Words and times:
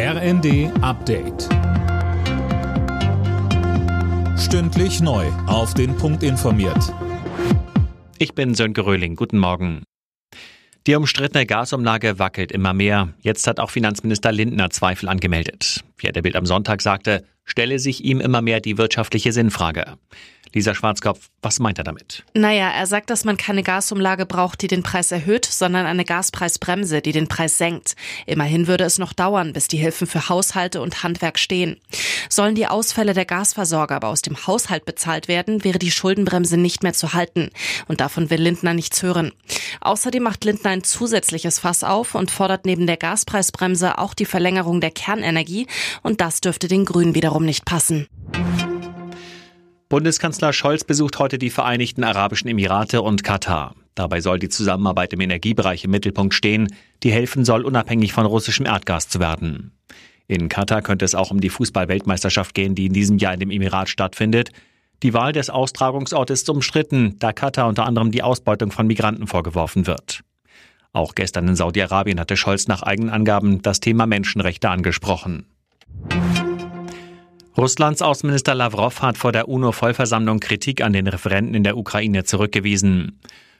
RND 0.00 0.70
Update. 0.80 1.48
Stündlich 4.38 5.00
neu. 5.00 5.26
Auf 5.48 5.74
den 5.74 5.96
Punkt 5.96 6.22
informiert. 6.22 6.94
Ich 8.18 8.32
bin 8.32 8.54
Sönke 8.54 8.86
Röhling. 8.86 9.16
Guten 9.16 9.38
Morgen. 9.38 9.82
Die 10.86 10.94
umstrittene 10.94 11.46
Gasumlage 11.46 12.20
wackelt 12.20 12.52
immer 12.52 12.74
mehr. 12.74 13.12
Jetzt 13.22 13.48
hat 13.48 13.58
auch 13.58 13.70
Finanzminister 13.70 14.30
Lindner 14.30 14.70
Zweifel 14.70 15.08
angemeldet. 15.08 15.82
Wie 15.96 16.06
er 16.06 16.12
der 16.12 16.22
Bild 16.22 16.36
am 16.36 16.46
Sonntag 16.46 16.80
sagte, 16.80 17.24
stelle 17.42 17.80
sich 17.80 18.04
ihm 18.04 18.20
immer 18.20 18.40
mehr 18.40 18.60
die 18.60 18.78
wirtschaftliche 18.78 19.32
Sinnfrage. 19.32 19.98
Lisa 20.54 20.74
Schwarzkopf, 20.74 21.28
was 21.42 21.58
meint 21.58 21.78
er 21.78 21.84
damit? 21.84 22.24
Naja, 22.34 22.70
er 22.70 22.86
sagt, 22.86 23.10
dass 23.10 23.24
man 23.24 23.36
keine 23.36 23.62
Gasumlage 23.62 24.26
braucht, 24.26 24.62
die 24.62 24.66
den 24.66 24.82
Preis 24.82 25.12
erhöht, 25.12 25.44
sondern 25.44 25.86
eine 25.86 26.04
Gaspreisbremse, 26.04 27.00
die 27.00 27.12
den 27.12 27.28
Preis 27.28 27.58
senkt. 27.58 27.96
Immerhin 28.26 28.66
würde 28.66 28.84
es 28.84 28.98
noch 28.98 29.12
dauern, 29.12 29.52
bis 29.52 29.68
die 29.68 29.76
Hilfen 29.76 30.06
für 30.06 30.28
Haushalte 30.28 30.80
und 30.80 31.02
Handwerk 31.02 31.38
stehen. 31.38 31.76
Sollen 32.28 32.54
die 32.54 32.66
Ausfälle 32.66 33.14
der 33.14 33.24
Gasversorger 33.24 33.96
aber 33.96 34.08
aus 34.08 34.22
dem 34.22 34.46
Haushalt 34.46 34.84
bezahlt 34.84 35.28
werden, 35.28 35.64
wäre 35.64 35.78
die 35.78 35.90
Schuldenbremse 35.90 36.56
nicht 36.56 36.82
mehr 36.82 36.92
zu 36.92 37.12
halten. 37.12 37.50
Und 37.86 38.00
davon 38.00 38.30
will 38.30 38.40
Lindner 38.40 38.74
nichts 38.74 39.02
hören. 39.02 39.32
Außerdem 39.80 40.22
macht 40.22 40.44
Lindner 40.44 40.70
ein 40.70 40.84
zusätzliches 40.84 41.58
Fass 41.58 41.84
auf 41.84 42.14
und 42.14 42.30
fordert 42.30 42.66
neben 42.66 42.86
der 42.86 42.96
Gaspreisbremse 42.96 43.98
auch 43.98 44.14
die 44.14 44.24
Verlängerung 44.24 44.80
der 44.80 44.90
Kernenergie. 44.90 45.66
Und 46.02 46.20
das 46.20 46.40
dürfte 46.40 46.68
den 46.68 46.84
Grünen 46.84 47.14
wiederum 47.14 47.44
nicht 47.44 47.64
passen. 47.64 48.08
Bundeskanzler 49.90 50.52
Scholz 50.52 50.84
besucht 50.84 51.18
heute 51.18 51.38
die 51.38 51.48
Vereinigten 51.48 52.04
Arabischen 52.04 52.48
Emirate 52.48 53.00
und 53.00 53.24
Katar. 53.24 53.74
Dabei 53.94 54.20
soll 54.20 54.38
die 54.38 54.50
Zusammenarbeit 54.50 55.14
im 55.14 55.20
Energiebereich 55.20 55.82
im 55.84 55.92
Mittelpunkt 55.92 56.34
stehen, 56.34 56.68
die 57.02 57.10
helfen 57.10 57.46
soll, 57.46 57.64
unabhängig 57.64 58.12
von 58.12 58.26
russischem 58.26 58.66
Erdgas 58.66 59.08
zu 59.08 59.18
werden. 59.18 59.72
In 60.26 60.50
Katar 60.50 60.82
könnte 60.82 61.06
es 61.06 61.14
auch 61.14 61.30
um 61.30 61.40
die 61.40 61.48
Fußball-Weltmeisterschaft 61.48 62.54
gehen, 62.54 62.74
die 62.74 62.84
in 62.84 62.92
diesem 62.92 63.16
Jahr 63.16 63.32
in 63.32 63.40
dem 63.40 63.50
Emirat 63.50 63.88
stattfindet. 63.88 64.50
Die 65.02 65.14
Wahl 65.14 65.32
des 65.32 65.48
Austragungsortes 65.48 66.42
ist 66.42 66.50
umstritten, 66.50 67.18
da 67.18 67.32
Katar 67.32 67.66
unter 67.66 67.86
anderem 67.86 68.10
die 68.10 68.22
Ausbeutung 68.22 68.70
von 68.70 68.86
Migranten 68.86 69.26
vorgeworfen 69.26 69.86
wird. 69.86 70.20
Auch 70.92 71.14
gestern 71.14 71.48
in 71.48 71.56
Saudi-Arabien 71.56 72.20
hatte 72.20 72.36
Scholz 72.36 72.68
nach 72.68 72.82
eigenen 72.82 73.08
Angaben 73.08 73.62
das 73.62 73.80
Thema 73.80 74.04
Menschenrechte 74.04 74.68
angesprochen. 74.68 75.46
Russlands 77.58 78.02
Außenminister 78.02 78.54
Lavrov 78.54 79.02
hat 79.02 79.18
vor 79.18 79.32
der 79.32 79.48
UNO-Vollversammlung 79.48 80.38
Kritik 80.38 80.80
an 80.80 80.92
den 80.92 81.08
Referenten 81.08 81.54
in 81.54 81.64
der 81.64 81.76
Ukraine 81.76 82.22
zurückgewiesen. 82.22 83.18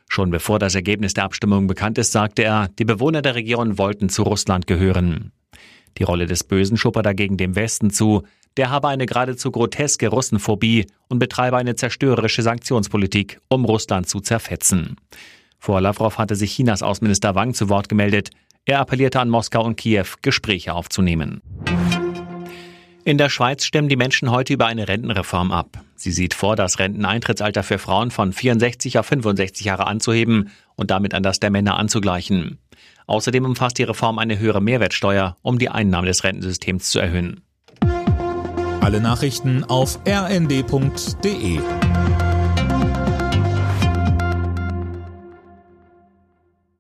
Schon 0.08 0.30
bevor 0.30 0.60
das 0.60 0.76
Ergebnis 0.76 1.14
der 1.14 1.24
Abstimmung 1.24 1.66
bekannt 1.66 1.98
ist, 1.98 2.12
sagte 2.12 2.44
er, 2.44 2.68
die 2.78 2.84
Bewohner 2.84 3.22
der 3.22 3.34
Region 3.34 3.76
wollten 3.76 4.08
zu 4.08 4.22
Russland 4.22 4.68
gehören. 4.68 5.32
Die 5.98 6.04
Rolle 6.04 6.26
des 6.26 6.44
Bösen 6.44 6.76
schob 6.76 6.94
er 6.94 7.02
dagegen 7.02 7.36
dem 7.38 7.56
Westen 7.56 7.90
zu. 7.90 8.22
Der 8.56 8.70
habe 8.70 8.86
eine 8.86 9.04
geradezu 9.04 9.50
groteske 9.50 10.06
Russenphobie 10.06 10.86
und 11.08 11.18
betreibe 11.18 11.56
eine 11.56 11.74
zerstörerische 11.74 12.42
Sanktionspolitik, 12.42 13.40
um 13.48 13.64
Russland 13.64 14.08
zu 14.08 14.20
zerfetzen. 14.20 14.94
Vor 15.58 15.80
Lavrov 15.80 16.18
hatte 16.18 16.36
sich 16.36 16.54
Chinas 16.54 16.84
Außenminister 16.84 17.34
Wang 17.34 17.52
zu 17.52 17.68
Wort 17.68 17.88
gemeldet. 17.88 18.30
Er 18.64 18.78
appellierte 18.78 19.18
an 19.18 19.28
Moskau 19.28 19.64
und 19.64 19.76
Kiew, 19.76 20.06
Gespräche 20.22 20.72
aufzunehmen. 20.72 21.42
In 23.08 23.16
der 23.16 23.30
Schweiz 23.30 23.64
stimmen 23.64 23.88
die 23.88 23.96
Menschen 23.96 24.30
heute 24.30 24.52
über 24.52 24.66
eine 24.66 24.86
Rentenreform 24.86 25.50
ab. 25.50 25.82
Sie 25.96 26.12
sieht 26.12 26.34
vor, 26.34 26.56
das 26.56 26.78
Renteneintrittsalter 26.78 27.62
für 27.62 27.78
Frauen 27.78 28.10
von 28.10 28.34
64 28.34 28.98
auf 28.98 29.06
65 29.06 29.64
Jahre 29.64 29.86
anzuheben 29.86 30.50
und 30.74 30.90
damit 30.90 31.14
an 31.14 31.22
das 31.22 31.40
der 31.40 31.48
Männer 31.48 31.78
anzugleichen. 31.78 32.58
Außerdem 33.06 33.46
umfasst 33.46 33.78
die 33.78 33.84
Reform 33.84 34.18
eine 34.18 34.38
höhere 34.38 34.60
Mehrwertsteuer, 34.60 35.38
um 35.40 35.58
die 35.58 35.70
Einnahmen 35.70 36.06
des 36.06 36.22
Rentensystems 36.22 36.90
zu 36.90 36.98
erhöhen. 36.98 37.40
Alle 38.82 39.00
Nachrichten 39.00 39.64
auf 39.64 39.98
rnd.de 40.06 41.60